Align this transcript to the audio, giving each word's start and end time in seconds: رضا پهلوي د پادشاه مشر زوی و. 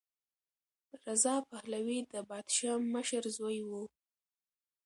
رضا 1.05 1.35
پهلوي 1.49 1.99
د 2.13 2.13
پادشاه 2.29 2.77
مشر 2.93 3.23
زوی 3.37 3.59
و. 3.69 3.71